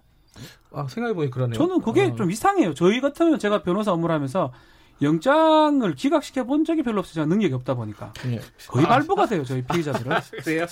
아, 0.73 0.87
생각해보니 0.87 1.29
그러네요. 1.29 1.57
저는 1.57 1.81
그게 1.81 2.03
어. 2.03 2.15
좀 2.15 2.31
이상해요. 2.31 2.73
저희 2.73 3.01
같으면 3.01 3.39
제가 3.39 3.63
변호사 3.63 3.91
업무를 3.91 4.15
하면서 4.15 4.51
영장을 5.01 5.93
기각시켜 5.95 6.43
본 6.43 6.63
적이 6.63 6.83
별로 6.83 6.99
없어요. 6.99 7.25
능력이 7.25 7.53
없다 7.55 7.73
보니까. 7.73 8.13
네. 8.23 8.39
거의 8.67 8.85
아. 8.85 8.89
발부가 8.89 9.25
돼요, 9.25 9.43
저희 9.43 9.63
피의자들은. 9.63 10.15
그래요? 10.43 10.65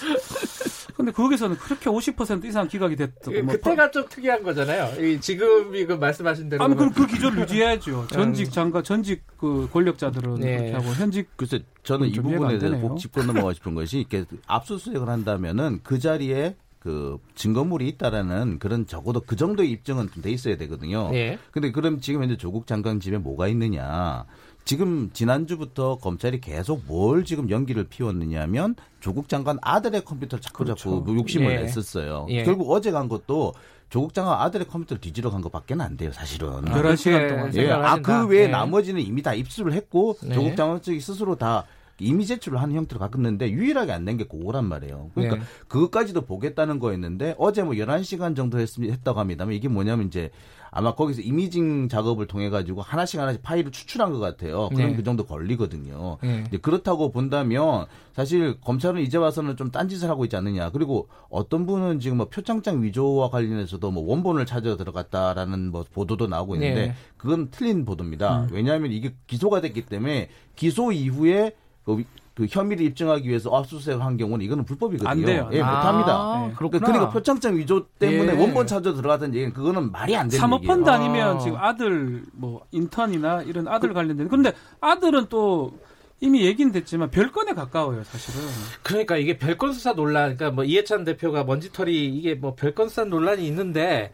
근데 0.96 1.12
거기서는 1.12 1.58
그렇게 1.58 1.90
50% 1.90 2.46
이상 2.46 2.68
기각이 2.68 2.96
됐던. 2.96 3.46
뭐 3.46 3.54
그때가 3.54 3.90
좀 3.90 4.06
특이한 4.08 4.44
거잖아요. 4.44 5.20
지금이 5.20 5.86
그 5.86 5.94
말씀하신 5.94 6.50
대로. 6.50 6.64
아니, 6.64 6.76
그럼 6.76 6.92
그 6.92 7.08
기조를 7.08 7.40
유지해야죠. 7.40 8.08
전직 8.12 8.52
장관, 8.52 8.84
전직 8.84 9.24
그 9.38 9.68
권력자들은 9.72 10.36
네. 10.36 10.58
그렇게 10.58 10.74
하고 10.74 10.88
현직. 10.90 11.30
글쎄, 11.36 11.62
저는 11.84 12.10
이 12.10 12.14
부분에 12.14 12.60
대해서 12.60 12.78
꼭 12.78 12.98
짚고 12.98 13.24
넘어가고 13.24 13.54
싶은 13.54 13.74
것이 13.76 14.00
이렇게 14.00 14.26
압수수색을 14.48 15.08
한다면은 15.08 15.80
그 15.84 16.00
자리에 16.00 16.56
그 16.80 17.18
증거물이 17.36 17.88
있다라는 17.90 18.58
그런 18.60 18.88
적어도 18.88 19.20
그 19.22 19.36
정도의 19.36 19.70
입증은 19.72 20.10
좀 20.12 20.24
돼 20.24 20.32
있어야 20.32 20.58
되거든요. 20.58 21.10
예. 21.14 21.38
근데 21.52 21.72
그럼 21.72 22.00
지금 22.02 22.22
현재 22.22 22.36
조국 22.38 22.68
장관 22.68 23.00
집에 23.00 23.18
뭐가 23.18 23.48
있느냐? 23.50 24.26
지금 24.66 25.10
지난주부터 25.14 25.98
검찰이 25.98 26.42
계속 26.42 26.84
뭘 26.86 27.24
지금 27.26 27.50
연기를 27.50 27.86
피웠느냐면 27.86 28.76
조국 29.00 29.30
장관 29.30 29.58
아들의 29.62 30.04
컴퓨터를 30.06 30.42
자꾸 30.42 30.64
그렇죠. 30.64 31.00
자꾸 31.00 31.16
욕심을 31.18 31.52
예. 31.52 31.58
냈었어요. 31.62 32.28
예. 32.30 32.44
결국 32.44 32.70
어제 32.72 32.92
간 32.92 33.08
것도 33.10 33.54
조국 33.90 34.14
장관 34.14 34.40
아들의 34.42 34.68
컴퓨터를 34.68 35.02
뒤지러 35.02 35.32
간 35.32 35.42
것밖에 35.42 35.76
안 35.80 35.98
돼요, 35.98 36.12
사실은. 36.12 36.50
아, 36.50 36.62
11시간 36.62 37.30
동안. 37.30 37.56
예. 37.56 37.72
아, 37.72 37.98
그 38.00 38.28
외에 38.28 38.46
네. 38.46 38.52
나머지는 38.52 39.02
이미 39.02 39.24
다 39.24 39.34
입수를 39.34 39.74
했고 39.74 40.16
네. 40.22 40.34
조국 40.36 40.56
장관 40.56 40.82
측이 40.82 41.00
스스로 41.00 41.36
다 41.36 41.66
이미 42.00 42.26
제출을 42.26 42.62
하는 42.62 42.76
형태로 42.76 43.00
바꿨는데 43.00 43.52
유일하게 43.52 43.92
안된게 43.92 44.26
그거란 44.26 44.66
말이에요. 44.66 45.12
그러니까 45.14 45.38
네. 45.38 45.44
그것까지도 45.68 46.22
보겠다는 46.22 46.80
거였는데 46.80 47.36
어제 47.38 47.64
뭐 47.64 47.74
11시간 47.74 48.36
정도 48.36 48.60
했, 48.60 48.70
했다고 48.80 49.20
합니다만 49.20 49.54
이게 49.56 49.68
뭐냐면 49.68 50.08
이제 50.08 50.32
아마 50.72 50.94
거기서 50.94 51.22
이미징 51.22 51.90
작업을 51.90 52.28
통해 52.28 52.50
가지고 52.50 52.82
하나씩 52.82 53.20
하나씩 53.20 53.42
파일을 53.42 53.72
추출한 53.72 54.12
것 54.12 54.20
같아요. 54.20 54.70
그럼 54.70 54.92
네. 54.92 54.96
그 54.96 55.04
정도 55.04 55.26
걸리거든요. 55.26 56.18
네. 56.22 56.44
그렇다고 56.62 57.12
본다면 57.12 57.86
사실 58.14 58.60
검찰은 58.62 59.02
이제 59.02 59.18
와서는 59.18 59.58
좀 59.58 59.72
딴짓을 59.72 60.10
하고 60.10 60.26
있지 60.26 60.36
않느냐. 60.36 60.70
그리고 60.72 61.10
어떤 61.30 61.66
분은 61.66 62.00
지금 62.00 62.18
뭐 62.18 62.30
표창장 62.30 62.84
위조와 62.84 63.30
관련해서도 63.30 63.92
뭐 63.92 64.04
원본을 64.04 64.46
찾아 64.46 64.78
들어갔다라는 64.78 65.72
뭐 65.72 65.86
보도도 65.92 66.28
나오고 66.28 66.56
있는데 66.56 66.88
네. 66.88 66.96
그건 67.18 67.50
틀린 67.50 67.86
보도입니다. 67.86 68.44
음. 68.44 68.50
왜냐하면 68.52 68.92
이게 68.92 69.16
기소가 69.28 69.62
됐기 69.62 69.86
때문에 69.86 70.30
기소 70.56 70.92
이후에 70.92 71.56
그, 71.84 72.04
그 72.36 72.48
혐의를 72.50 72.86
입증하기 72.86 73.28
위해서 73.28 73.50
압수수색을 73.56 74.04
한 74.04 74.16
경우는 74.18 74.46
이거는 74.46 74.64
불법이거든요. 74.64 75.10
안 75.10 75.26
돼요. 75.26 75.50
예, 75.52 75.62
아, 75.62 75.76
못합니다. 75.76 76.48
네. 76.48 76.54
그러니까, 76.56 76.80
그러니까 76.80 77.10
표창장 77.10 77.58
위조 77.58 77.86
때문에 78.00 78.34
예. 78.34 78.40
원본 78.40 78.68
찾아 78.68 78.94
들어갔던 78.94 79.34
얘기는 79.34 79.54
그거는 79.54 79.92
말이 79.92 80.16
안 80.16 80.30
되는 80.30 80.40
사모펀드 80.40 80.90
얘기예요. 80.90 80.92
아니면 80.92 81.36
아. 81.36 81.40
지금 81.40 81.58
아들 81.58 82.24
뭐 82.34 82.66
인턴이나 82.72 83.42
이런 83.44 83.68
아들 83.68 83.90
그, 83.90 83.96
관련된 83.96 84.30
근데 84.30 84.54
아들은 84.80 85.26
또 85.30 85.74
이미 86.22 86.46
얘기는 86.46 86.72
됐지만 86.72 87.10
별건에 87.12 87.54
가까워요, 87.54 88.04
사실은. 88.04 88.42
그러니까 88.84 89.18
이게 89.18 89.38
별건 89.38 89.74
수사 89.74 89.94
논란, 89.94 90.36
그러니까 90.36 90.52
뭐 90.52 90.64
이해찬 90.64 91.06
대표가 91.06 91.44
먼지털이 91.46 92.08
이게 92.08 92.36
뭐 92.36 92.56
별건 92.56 92.90
수사 92.90 93.06
논란이 93.06 93.46
있는데 93.48 94.12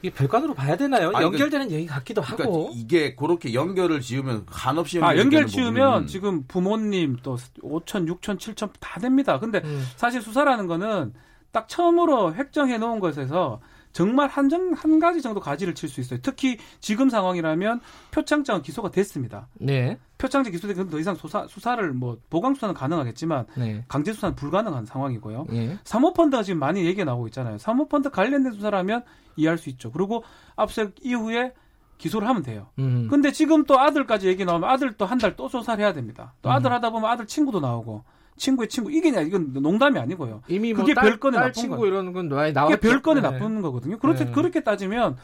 이게 0.00 0.14
별관으로 0.14 0.54
봐야 0.54 0.76
되나요? 0.76 1.10
아니, 1.14 1.24
연결되는 1.24 1.68
그, 1.68 1.74
얘기 1.74 1.86
같기도 1.86 2.22
그러니까 2.22 2.44
하고. 2.44 2.70
이게 2.74 3.16
그렇게 3.16 3.52
연결을 3.52 4.00
지으면 4.00 4.46
한없이 4.46 5.00
아, 5.02 5.16
연결 5.16 5.46
지으면 5.46 6.06
지금 6.06 6.44
부모님 6.46 7.16
또 7.22 7.36
5천, 7.36 8.08
6천, 8.08 8.38
7천 8.38 8.70
다 8.78 9.00
됩니다. 9.00 9.40
근데 9.40 9.60
음. 9.64 9.84
사실 9.96 10.22
수사라는 10.22 10.66
거는 10.68 11.14
딱 11.50 11.68
처음으로 11.68 12.34
획정해 12.34 12.78
놓은 12.78 13.00
것에서 13.00 13.60
정말 13.92 14.28
한 14.28 14.48
정 14.48 14.72
한 14.74 14.98
가지 14.98 15.20
정도 15.22 15.40
가지를 15.40 15.74
칠 15.74 15.88
수 15.88 16.00
있어요. 16.00 16.20
특히 16.22 16.58
지금 16.80 17.08
상황이라면 17.08 17.80
표창장 18.10 18.62
기소가 18.62 18.90
됐습니다. 18.90 19.48
네. 19.54 19.98
표창장 20.18 20.52
기소되면 20.52 20.90
더 20.90 20.98
이상 20.98 21.14
수사 21.14 21.46
수사를 21.46 21.92
뭐 21.92 22.18
보강 22.30 22.54
수사는 22.54 22.74
가능하겠지만 22.74 23.46
네. 23.56 23.84
강제 23.88 24.12
수사는 24.12 24.34
불가능한 24.36 24.84
상황이고요. 24.86 25.46
네. 25.50 25.78
사모펀드가 25.84 26.42
지금 26.42 26.60
많이 26.60 26.84
얘기가 26.84 27.04
나오고 27.04 27.26
있잖아요. 27.28 27.58
사모펀드 27.58 28.10
관련된 28.10 28.52
수사라면 28.52 29.02
이해할 29.36 29.58
수 29.58 29.68
있죠. 29.70 29.90
그리고 29.90 30.22
압수색 30.56 30.96
이후에 31.02 31.52
기소를 31.98 32.28
하면 32.28 32.42
돼요. 32.42 32.68
음. 32.78 33.08
근데 33.10 33.32
지금 33.32 33.64
또 33.64 33.80
아들까지 33.80 34.28
얘기 34.28 34.44
나오면 34.44 34.68
아들 34.68 34.92
또 34.96 35.04
한 35.06 35.18
달 35.18 35.34
또 35.36 35.48
조사를 35.48 35.82
해야 35.82 35.92
됩니다. 35.92 36.34
또 36.42 36.50
아들 36.50 36.70
음. 36.70 36.74
하다 36.74 36.90
보면 36.90 37.10
아들 37.10 37.26
친구도 37.26 37.58
나오고 37.60 38.04
친구의 38.38 38.68
친구 38.68 38.90
이게 38.90 39.08
이건 39.08 39.52
농담이 39.52 39.98
아니고요. 39.98 40.42
이미 40.48 40.72
뭐 40.72 40.84
그게 40.84 40.94
뭐 40.94 41.02
별건의 41.02 41.40
나쁜 41.40 41.52
친구 41.52 41.76
거. 41.76 41.86
이러는 41.86 42.12
건 42.12 42.28
나왔죠. 42.28 42.76
그게 42.76 42.76
별건의 42.88 43.22
네. 43.22 43.30
나쁜 43.30 43.60
거거든요. 43.60 43.98
그렇게 43.98 44.24
네. 44.24 44.32
그렇게 44.32 44.60
따지면 44.60 45.16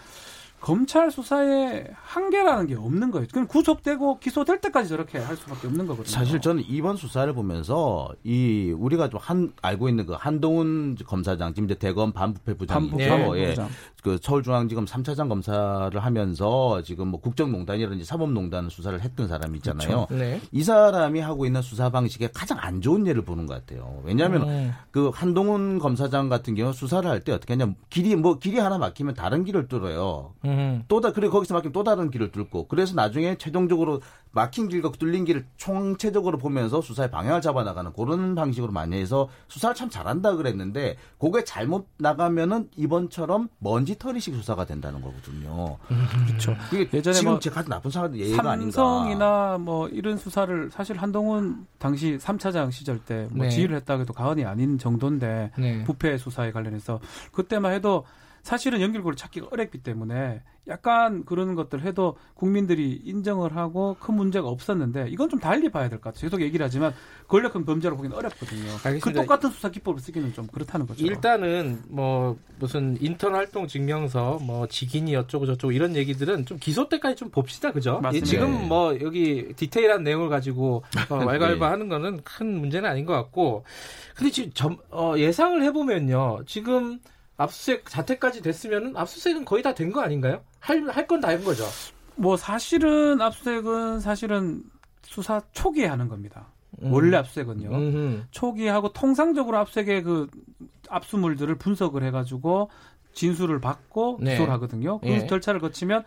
검찰 0.64 1.10
수사에 1.10 1.84
한계라는 2.02 2.66
게 2.66 2.74
없는 2.74 3.10
거예요. 3.10 3.26
그럼 3.30 3.46
구속되고 3.46 4.18
기소될 4.18 4.60
때까지 4.62 4.88
저렇게 4.88 5.18
할 5.18 5.36
수밖에 5.36 5.66
없는 5.66 5.86
거거든요. 5.86 6.10
사실 6.10 6.40
저는 6.40 6.64
이번 6.66 6.96
수사를 6.96 7.30
보면서 7.34 8.08
이 8.24 8.72
우리가 8.76 9.08
좀 9.10 9.20
한 9.24 9.52
알고 9.62 9.88
있는 9.88 10.04
그 10.06 10.12
한동훈 10.12 10.96
검사장 11.06 11.54
지금 11.54 11.64
이제 11.68 11.74
대검 11.78 12.12
반부패 12.12 12.54
부장이죠. 12.54 12.96
네, 12.96 13.36
예. 13.36 13.54
그 14.02 14.18
서울중앙지검 14.20 14.84
3차장 14.84 15.30
검사를 15.30 15.98
하면서 15.98 16.82
지금 16.82 17.08
뭐 17.08 17.20
국정농단이라든지 17.20 18.04
사법농단 18.04 18.68
수사를 18.68 19.00
했던 19.00 19.28
사람이 19.28 19.56
있잖아요. 19.58 20.06
그렇죠. 20.06 20.14
네. 20.14 20.40
이 20.52 20.62
사람이 20.62 21.20
하고 21.20 21.46
있는 21.46 21.62
수사 21.62 21.88
방식에 21.88 22.28
가장 22.34 22.58
안 22.60 22.82
좋은 22.82 23.06
예를 23.06 23.22
보는 23.24 23.46
것 23.46 23.54
같아요. 23.54 24.02
왜냐하면 24.04 24.42
음. 24.48 24.72
그 24.90 25.10
한동훈 25.14 25.78
검사장 25.78 26.28
같은 26.28 26.54
경우 26.54 26.72
수사를 26.72 27.08
할 27.08 27.24
때 27.24 27.32
어떻게 27.32 27.54
하냐 27.54 27.72
길이 27.88 28.14
뭐 28.16 28.38
길이 28.38 28.58
하나 28.58 28.76
막히면 28.76 29.14
다른 29.14 29.44
길을 29.44 29.68
뚫어요. 29.68 30.34
음. 30.44 30.53
또다 30.88 31.12
그리고 31.12 31.34
거기서 31.34 31.54
막히면 31.54 31.72
또 31.72 31.84
다른 31.84 32.10
길을 32.10 32.32
뚫고 32.32 32.68
그래서 32.68 32.94
나중에 32.94 33.36
최종적으로 33.36 34.00
막힌 34.32 34.68
길과 34.68 34.92
뚫린 34.92 35.24
길을 35.24 35.46
총체적으로 35.56 36.38
보면서 36.38 36.80
수사의 36.80 37.10
방향을 37.10 37.40
잡아 37.40 37.62
나가는 37.62 37.92
그런 37.92 38.34
방식으로 38.34 38.72
많이 38.72 38.96
해서 38.96 39.28
수사를 39.48 39.74
참 39.74 39.88
잘한다 39.88 40.36
그랬는데 40.36 40.96
그게 41.18 41.44
잘못 41.44 41.86
나가면은 41.98 42.68
이번처럼 42.76 43.48
먼지털이식 43.58 44.34
수사가 44.34 44.64
된다는 44.64 45.00
거거든요. 45.00 45.78
그렇죠. 46.26 46.56
예전에 46.92 47.14
지금 47.14 47.32
뭐 47.32 47.38
제가 47.38 47.62
나쁜 47.64 47.90
사람 47.90 48.16
예가 48.16 48.42
삼성이나 48.42 49.58
뭐 49.58 49.88
이런 49.88 50.16
수사를 50.16 50.70
사실 50.70 50.96
한동훈 50.96 51.66
당시 51.78 52.18
3차장 52.18 52.72
시절 52.72 52.98
때뭐 52.98 53.44
네. 53.44 53.48
지휘를 53.50 53.76
했다 53.76 53.96
해도 53.98 54.12
과언이 54.12 54.44
아닌 54.44 54.78
정도인데 54.78 55.52
네. 55.56 55.84
부패 55.84 56.18
수사에 56.18 56.50
관련해서 56.50 57.00
그때만 57.32 57.72
해도 57.72 58.04
사실은 58.44 58.82
연결고리를 58.82 59.16
찾기가 59.16 59.48
어렵기 59.50 59.78
때문에 59.78 60.42
약간 60.68 61.24
그런 61.24 61.54
것들 61.54 61.82
해도 61.82 62.16
국민들이 62.34 63.00
인정을 63.04 63.56
하고 63.56 63.96
큰 64.00 64.14
문제가 64.14 64.48
없었는데 64.48 65.06
이건 65.08 65.28
좀 65.30 65.40
달리 65.40 65.70
봐야 65.70 65.88
될 65.88 65.98
것 65.98 66.12
같아요. 66.12 66.28
계속 66.28 66.42
얘기를 66.42 66.64
하지만 66.64 66.94
권력형 67.28 67.64
범죄로 67.64 67.96
보기는 67.96 68.14
어렵거든요. 68.16 68.70
알겠습니다. 68.84 69.00
그 69.00 69.12
똑같은 69.14 69.50
수사 69.50 69.70
기법을 69.70 69.98
쓰기는 70.00 70.32
좀 70.34 70.46
그렇다는 70.46 70.86
거죠. 70.86 71.04
일단은 71.06 71.82
뭐 71.88 72.36
무슨 72.58 72.96
인턴 73.00 73.34
활동 73.34 73.66
증명서 73.66 74.38
뭐 74.42 74.66
직인이 74.66 75.16
어쩌고 75.16 75.46
저쩌고 75.46 75.72
이런 75.72 75.96
얘기들은 75.96 76.44
좀 76.44 76.58
기소 76.58 76.86
때까지 76.88 77.16
좀 77.16 77.30
봅시다. 77.30 77.72
그죠? 77.72 78.00
맞습니다. 78.00 78.26
지금 78.26 78.52
네. 78.52 78.66
뭐 78.66 78.98
여기 79.00 79.54
디테일한 79.56 80.02
내용을 80.02 80.28
가지고 80.28 80.82
어, 81.08 81.14
왈가왈부 81.24 81.64
하는 81.64 81.88
거는 81.88 82.20
큰 82.24 82.58
문제는 82.58 82.88
아닌 82.88 83.06
것 83.06 83.14
같고 83.14 83.64
근데 84.14 84.30
지금 84.30 84.50
점, 84.52 84.76
어, 84.90 85.14
예상을 85.16 85.62
해보면요. 85.62 86.40
지금 86.46 87.00
압수수색 87.36 87.86
자택까지 87.90 88.42
됐으면 88.42 88.96
압수수색은 88.96 89.44
거의 89.44 89.62
다 89.62 89.74
된 89.74 89.92
거 89.92 90.00
아닌가요? 90.00 90.40
할 90.60 90.88
할 90.90 91.06
건 91.06 91.20
다 91.20 91.28
한 91.28 91.42
거죠. 91.44 91.64
뭐 92.16 92.36
사실은 92.36 93.20
압수수색은 93.20 94.00
사실은 94.00 94.62
수사 95.02 95.40
초기에 95.52 95.86
하는 95.86 96.08
겁니다. 96.08 96.46
음. 96.82 96.92
원래 96.92 97.16
압수수색은요. 97.16 97.68
음흠. 97.70 98.22
초기에 98.30 98.68
하고 98.68 98.92
통상적으로 98.92 99.58
압수수색의 99.58 100.02
그 100.04 100.28
압수물들을 100.88 101.54
분석을 101.56 102.02
해가지고 102.04 102.70
진술을 103.14 103.60
받고 103.60 104.18
네. 104.20 104.32
기소를 104.32 104.52
하거든요. 104.54 104.98
그 105.00 105.06
네. 105.06 105.26
절차를 105.26 105.60
거치면 105.60 106.04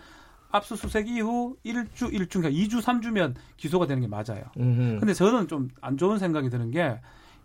압수수색 0.51 1.09
이후 1.09 1.57
1주, 1.65 2.11
1주, 2.13 2.41
그러니까 2.41 2.49
2주, 2.51 2.81
3주면 2.81 3.35
기소가 3.57 3.85
되는 3.85 4.01
게 4.01 4.07
맞아요. 4.07 4.43
음흠. 4.57 4.99
근데 4.99 5.13
저는 5.13 5.47
좀 5.49 5.69
안 5.81 5.97
좋은 5.97 6.19
생각이 6.19 6.49
드는 6.49 6.71
게 6.71 6.99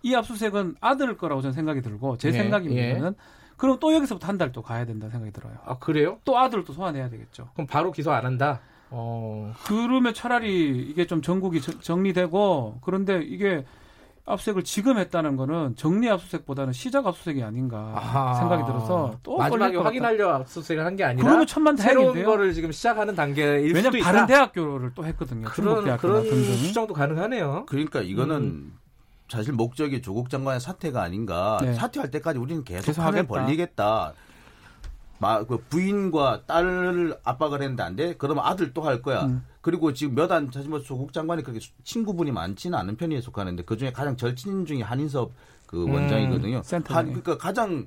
이 0.05 0.17
압수수색은 0.17 0.75
아들 0.81 1.17
거라고 1.17 1.43
저는 1.43 1.53
생각이 1.55 1.81
들고 1.81 2.17
제 2.17 2.33
네. 2.33 2.39
생각입니다는 2.43 3.13
예. 3.13 3.17
그럼 3.63 3.79
또 3.81 3.93
여기서부터 3.95 4.27
한 4.27 4.39
달 4.39 4.51
또 4.53 4.61
가야 4.61 4.85
된다 4.85 5.09
생각이 5.09 5.33
들어요. 5.33 5.55
아 5.65 5.79
그래요? 5.79 6.19
또 6.25 6.37
아들을 6.39 6.65
또 6.65 6.73
소환해야 6.73 7.09
되겠죠. 7.11 7.49
그럼 7.55 7.67
바로 7.69 7.93
기소 7.93 8.11
안 8.11 8.25
한다? 8.27 8.61
어. 8.91 9.55
그러면 9.65 10.13
차라리 10.15 10.79
이게 10.91 11.07
좀 11.07 11.23
전국이 11.23 11.61
저, 11.61 11.79
정리되고 11.79 12.79
그런데 12.83 13.23
이게 13.23 13.65
압수색을 14.27 14.63
지금 14.65 14.99
했다는 14.99 15.37
거는 15.37 15.75
정리 15.77 16.09
압수색보다는 16.11 16.73
시작 16.73 17.07
압수색이 17.07 17.43
아닌가 17.43 17.93
아하. 17.97 18.35
생각이 18.35 18.65
들어서 18.65 19.17
또 19.23 19.37
마지막에 19.39 19.77
확인하려 19.77 20.29
압수색을 20.35 20.85
한 20.85 20.97
게 20.97 21.05
아니라 21.05 21.25
그러면 21.25 21.47
천만 21.47 21.77
새로운 21.77 22.23
거를 22.25 22.53
지금 22.53 22.71
시작하는 22.73 23.15
단계일 23.15 23.75
왜냐면 23.75 23.93
수도 23.93 24.05
다른 24.05 24.19
있다. 24.21 24.27
대학교를 24.27 24.93
또 24.95 25.05
했거든요. 25.07 25.47
그런 25.49 25.97
그런 25.99 26.25
수정도 26.27 26.95
가능하네요. 26.95 27.65
그러니까 27.69 28.01
이거는 28.01 28.37
음. 28.37 28.79
사실 29.33 29.55
목적이 29.55 30.03
조국 30.03 30.29
장관의 30.29 30.61
사퇴가 30.61 31.03
아닌가. 31.03 31.59
네. 31.63 31.73
사퇴할 31.75 32.11
때까지 32.11 32.39
우리는 32.39 32.65
계속 32.65 32.95
판을 32.97 33.27
벌리겠다. 33.27 34.13
막그 35.19 35.65
부인과 35.71 36.43
딸을 36.47 37.17
압박을 37.23 37.63
했는데 37.63 37.83
안 37.83 37.97
돼? 37.97 38.15
그러면 38.19 38.45
아들 38.45 38.75
또 38.75 38.83
할 38.83 39.01
거야. 39.01 39.25
음. 39.25 39.45
그리고 39.61 39.93
지금 39.95 40.17
몇 40.17 40.31
안, 40.33 40.51
사실 40.53 40.69
뭐 40.69 40.81
조국 40.83 41.13
장관이 41.13 41.43
그렇게 41.45 41.61
친구분이 41.85 42.33
많지는 42.33 42.77
않은 42.79 42.97
편에 42.97 43.21
속하는데 43.21 43.63
그 43.63 43.77
중에 43.77 43.93
가장 43.93 44.17
절친 44.17 44.67
중에 44.67 44.83
한인섭 44.83 45.31
그 45.67 45.85
음. 45.85 45.95
원장이거든요. 45.95 46.63
한, 46.97 47.07
그러니까 47.07 47.39
가장 47.39 47.87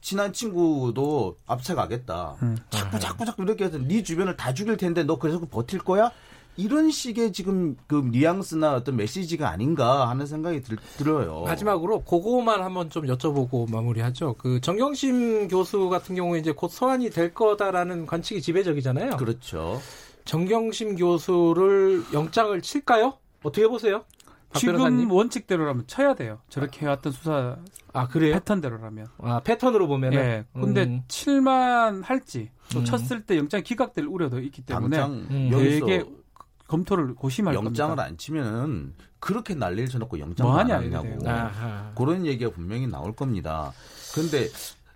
친한 0.00 0.32
친구도 0.32 1.36
압착하겠다. 1.46 2.36
음. 2.42 2.56
자꾸 2.70 2.98
자꾸 2.98 3.24
자꾸 3.24 3.42
이렇게 3.44 3.64
해서 3.64 3.78
네 3.78 4.02
주변을 4.02 4.36
다 4.36 4.52
죽일 4.52 4.76
텐데 4.76 5.04
너 5.04 5.18
그래서 5.18 5.40
버틸 5.48 5.78
거야? 5.78 6.10
이런 6.56 6.90
식의 6.90 7.32
지금 7.32 7.76
그 7.86 8.08
뉘앙스나 8.10 8.74
어떤 8.74 8.96
메시지가 8.96 9.48
아닌가 9.48 10.08
하는 10.08 10.26
생각이 10.26 10.60
들, 10.60 10.76
들어요. 10.98 11.42
마지막으로 11.46 12.02
그거만 12.04 12.62
한번 12.62 12.90
좀 12.90 13.06
여쭤보고 13.06 13.70
마무리하죠. 13.70 14.34
그 14.34 14.60
정경심 14.60 15.48
교수 15.48 15.88
같은 15.88 16.14
경우에 16.14 16.40
이제 16.40 16.52
곧 16.52 16.68
소환이 16.70 17.10
될 17.10 17.32
거다라는 17.32 18.06
관측이 18.06 18.42
지배적이잖아요. 18.42 19.16
그렇죠. 19.16 19.80
정경심 20.24 20.96
교수를 20.96 22.04
영장을 22.12 22.60
칠까요? 22.60 23.14
어떻게 23.42 23.66
보세요? 23.66 24.04
지금 24.54 24.74
변호사님? 24.74 25.10
원칙대로라면 25.10 25.84
쳐야 25.86 26.14
돼요. 26.14 26.40
저렇게 26.50 26.84
해왔던 26.84 27.12
수사 27.12 27.56
아 27.94 28.06
그래요? 28.06 28.34
패턴대로라면. 28.34 29.06
아 29.18 29.40
패턴으로 29.40 29.88
보면은. 29.88 30.18
예. 30.18 30.44
근데 30.52 30.84
음. 30.84 31.02
칠만 31.08 32.02
할지 32.02 32.50
또 32.70 32.80
음. 32.80 32.84
쳤을 32.84 33.22
때 33.24 33.38
영장 33.38 33.62
기각될 33.62 34.04
우려도 34.04 34.40
있기 34.40 34.62
때문에 34.62 35.02
음. 35.02 35.48
되게 35.50 36.04
검토를 36.72 37.14
고심할 37.14 37.54
영장을 37.54 37.96
겁니다. 37.96 38.08
안 38.08 38.16
치면은 38.16 38.94
그렇게 39.18 39.54
난리를 39.54 39.88
쳐놓고 39.88 40.18
영장을 40.18 40.50
뭐 40.50 40.58
하냐, 40.58 40.76
안 40.78 40.84
하냐고 40.84 41.94
그런 41.94 42.26
얘기가 42.26 42.50
분명히 42.50 42.86
나올 42.86 43.14
겁니다. 43.14 43.72
그런데 44.14 44.48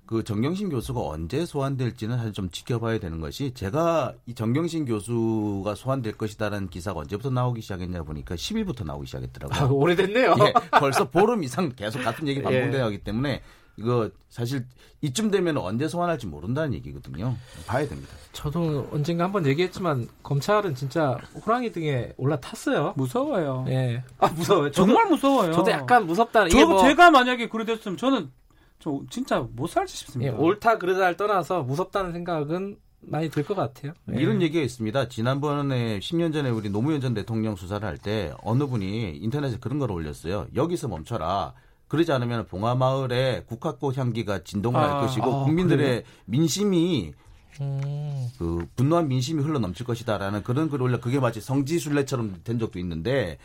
그 0.06 0.22
정경심 0.22 0.70
교수가 0.70 1.00
언제 1.00 1.44
소환될지는 1.44 2.16
사실 2.16 2.32
좀 2.32 2.48
지켜봐야 2.48 2.98
되는 2.98 3.20
것이 3.20 3.52
제가 3.54 4.14
이 4.26 4.34
정경심 4.34 4.86
교수가 4.86 5.74
소환될 5.74 6.16
것이다라는 6.16 6.68
기사가 6.68 7.00
언제부터 7.00 7.30
나오기 7.30 7.60
시작했냐 7.60 8.04
보니까 8.04 8.36
10일부터 8.36 8.86
나오기 8.86 9.06
시작했더라고요. 9.06 9.58
아, 9.58 9.70
오래됐네요. 9.70 10.34
예, 10.46 10.52
벌써 10.78 11.10
보름 11.10 11.42
이상 11.42 11.72
계속 11.74 12.02
같은 12.02 12.26
얘기 12.28 12.40
반복되어 12.42 12.84
가기 12.84 12.98
때문에 12.98 13.42
이거 13.78 14.10
사실 14.28 14.64
이쯤 15.02 15.30
되면 15.30 15.56
언제 15.58 15.86
소환할지 15.88 16.26
모른다는 16.26 16.74
얘기거든요. 16.74 17.36
봐야 17.66 17.86
됩니다. 17.86 18.10
저도 18.32 18.88
언젠가 18.92 19.24
한번 19.24 19.46
얘기했지만 19.46 20.08
검찰은 20.22 20.74
진짜 20.74 21.18
호랑이 21.44 21.72
등에 21.72 22.12
올라탔어요. 22.16 22.94
무서워요. 22.96 23.66
예. 23.68 24.02
아 24.18 24.28
무서워요. 24.28 24.70
저도, 24.70 24.86
정말 24.86 25.06
무서워요. 25.08 25.52
저도 25.52 25.70
약간 25.70 26.06
무섭다. 26.06 26.48
저 26.48 26.66
뭐... 26.66 26.80
제가 26.82 27.10
만약에 27.10 27.48
그래 27.48 27.64
됐으면 27.64 27.96
저는 27.96 28.30
저 28.78 29.00
진짜 29.10 29.40
못 29.54 29.66
살지 29.68 29.96
싶습니다. 29.96 30.32
예, 30.32 30.36
옳다 30.36 30.78
그르다를 30.78 31.16
떠나서 31.16 31.62
무섭다는 31.62 32.12
생각은 32.12 32.76
많이 33.00 33.28
들 33.30 33.44
것 33.44 33.54
같아요. 33.54 33.92
예. 34.12 34.20
이런 34.20 34.42
얘기가 34.42 34.64
있습니다. 34.64 35.08
지난번에 35.08 35.98
10년 36.00 36.32
전에 36.32 36.50
우리 36.50 36.70
노무현 36.70 37.00
전 37.00 37.14
대통령 37.14 37.54
수사를 37.56 37.86
할 37.86 37.98
때 37.98 38.32
어느 38.42 38.66
분이 38.66 39.18
인터넷에 39.18 39.58
그런 39.58 39.78
걸 39.78 39.92
올렸어요. 39.92 40.46
여기서 40.54 40.88
멈춰라. 40.88 41.52
그러지 41.88 42.12
않으면 42.12 42.46
봉화마을에 42.46 43.44
국화꽃 43.46 43.96
향기가 43.96 44.42
진동을 44.42 44.80
아, 44.80 44.94
할 44.94 45.06
것이고 45.06 45.24
아, 45.24 45.44
국민들의 45.44 45.86
그래요? 45.86 46.02
민심이 46.24 47.14
음. 47.60 48.28
그 48.38 48.66
분노한 48.76 49.08
민심이 49.08 49.42
흘러 49.42 49.58
넘칠 49.58 49.86
것이다라는 49.86 50.42
그런 50.42 50.68
글을 50.68 50.82
올려 50.82 51.00
그게 51.00 51.20
마치 51.20 51.40
성지순례처럼 51.40 52.40
된 52.44 52.58
적도 52.58 52.78
있는데 52.78 53.38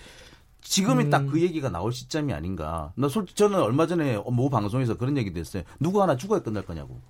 지금이 0.62 1.06
음. 1.06 1.10
딱그 1.10 1.42
얘기가 1.42 1.70
나올 1.70 1.92
시점이 1.92 2.34
아닌가. 2.34 2.94
나 2.96 3.10
솔직히 3.10 3.38
저는 3.38 3.60
얼마 3.60 3.88
전에 3.88 4.18
모 4.18 4.50
방송에서 4.50 4.96
그런 4.96 5.18
얘기도 5.18 5.40
했어요. 5.40 5.64
누구 5.80 6.02
하나 6.02 6.16
죽어야 6.16 6.42
끝날 6.42 6.66
거냐고. 6.66 7.02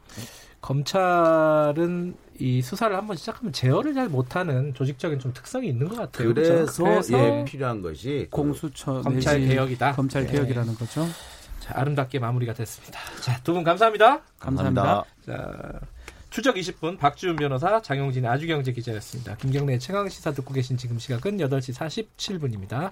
검찰은 0.61 2.15
이 2.39 2.61
수사를 2.61 2.95
한번 2.95 3.17
시작하면 3.17 3.53
제어를 3.53 3.93
잘 3.93 4.09
못하는 4.09 4.73
조직적인 4.73 5.19
좀 5.19 5.33
특성이 5.33 5.67
있는 5.69 5.87
것 5.87 5.95
같아요. 5.97 6.33
그래서, 6.33 6.83
그래서 6.83 7.17
예, 7.17 7.45
필요한 7.45 7.81
것이 7.81 8.27
그 8.31 8.37
공수처 8.37 9.01
검찰 9.01 9.39
개혁이다. 9.39 9.91
검찰 9.93 10.25
네. 10.25 10.31
개혁이라는 10.31 10.71
네. 10.73 10.77
거죠. 10.79 11.07
자, 11.59 11.73
아름답게 11.77 12.19
마무리가 12.19 12.53
됐습니다. 12.53 12.99
자, 13.21 13.39
두 13.43 13.53
분 13.53 13.63
감사합니다. 13.63 14.21
감사합니다. 14.39 15.03
자, 15.25 15.79
추적 16.31 16.55
20분 16.55 16.97
박주윤 16.97 17.35
변호사, 17.35 17.81
장용진 17.81 18.25
아주경제 18.25 18.71
기자였습니다. 18.71 19.35
김경래 19.35 19.77
최강 19.77 20.07
시사 20.09 20.31
듣고 20.31 20.53
계신 20.53 20.77
지금 20.77 20.97
시각은 20.97 21.37
8시 21.37 21.75
47분입니다. 22.17 22.91